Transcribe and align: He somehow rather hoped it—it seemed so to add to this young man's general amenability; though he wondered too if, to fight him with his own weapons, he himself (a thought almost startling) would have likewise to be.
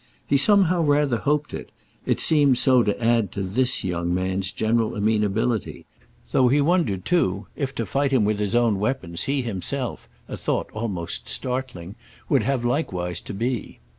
He 0.25 0.35
somehow 0.35 0.81
rather 0.81 1.17
hoped 1.17 1.53
it—it 1.53 2.19
seemed 2.19 2.57
so 2.57 2.81
to 2.81 2.99
add 3.05 3.31
to 3.33 3.43
this 3.43 3.83
young 3.83 4.11
man's 4.11 4.51
general 4.51 4.95
amenability; 4.95 5.85
though 6.31 6.47
he 6.47 6.59
wondered 6.59 7.05
too 7.05 7.45
if, 7.55 7.75
to 7.75 7.85
fight 7.85 8.11
him 8.11 8.25
with 8.25 8.39
his 8.39 8.55
own 8.55 8.79
weapons, 8.79 9.25
he 9.25 9.43
himself 9.43 10.09
(a 10.27 10.37
thought 10.37 10.71
almost 10.71 11.27
startling) 11.29 11.93
would 12.29 12.41
have 12.41 12.65
likewise 12.65 13.21
to 13.21 13.33
be. 13.35 13.79